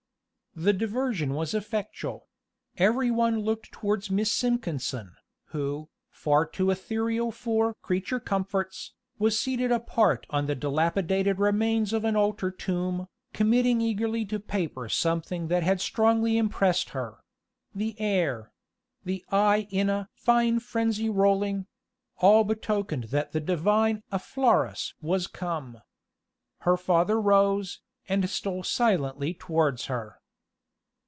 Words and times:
The 0.53 0.73
diversion 0.73 1.33
was 1.33 1.53
effectual; 1.53 2.27
every 2.75 3.09
one 3.09 3.39
looked 3.39 3.71
towards 3.71 4.11
Miss 4.11 4.29
Simpkinson, 4.29 5.15
who, 5.45 5.87
far 6.09 6.45
too 6.45 6.69
ethereal 6.69 7.31
for 7.31 7.73
"creature 7.75 8.19
comforts," 8.19 8.93
was 9.17 9.39
seated 9.39 9.71
apart 9.71 10.25
on 10.29 10.47
the 10.47 10.53
dilapidated 10.55 11.39
remains 11.39 11.93
of 11.93 12.03
an 12.03 12.17
altar 12.17 12.51
tomb, 12.51 13.07
committing 13.31 13.79
eagerly 13.79 14.25
to 14.25 14.41
paper 14.41 14.89
something 14.89 15.47
that 15.47 15.63
had 15.63 15.79
strongly 15.79 16.37
impressed 16.37 16.89
her; 16.89 17.19
the 17.73 17.95
air 17.97 18.51
the 19.05 19.23
eye 19.31 19.69
in 19.71 19.89
a 19.89 20.09
"fine 20.15 20.59
frenzy 20.59 21.09
rolling" 21.09 21.65
all 22.17 22.43
betokened 22.43 23.05
that 23.05 23.31
the 23.31 23.39
divine 23.39 24.03
afflarus 24.11 24.95
was 25.01 25.27
come. 25.27 25.79
Her 26.59 26.75
father 26.75 27.21
rose, 27.21 27.79
and 28.09 28.29
stole 28.29 28.63
silently 28.63 29.33
towards 29.33 29.85
her. 29.85 30.17